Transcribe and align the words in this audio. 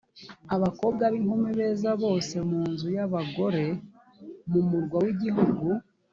abakobwa 0.55 1.03
b’inkumi 1.11 1.49
beza 1.59 1.91
bose 2.03 2.35
mu 2.49 2.59
nzu 2.71 2.87
y’abagore 2.97 3.63
mu 4.51 4.61
murwa 4.69 4.97
w’igihugu 5.05 5.65